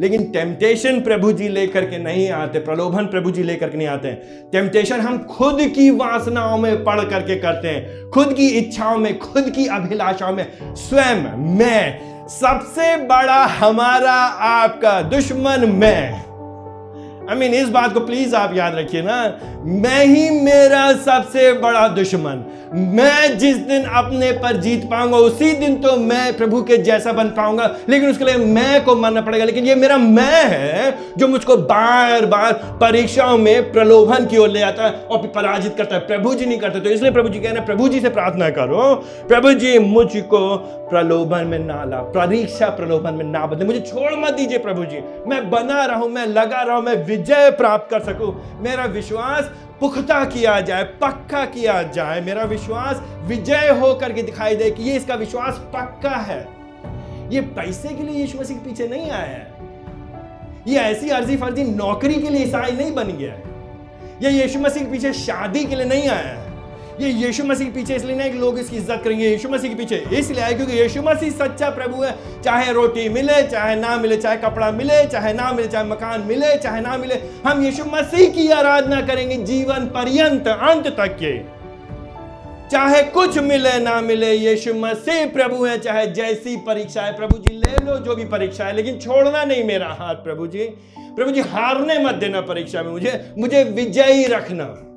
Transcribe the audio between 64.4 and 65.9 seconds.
मसीह के पीछे शादी के लिए